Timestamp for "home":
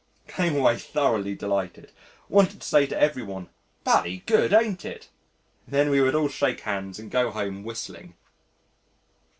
7.29-7.63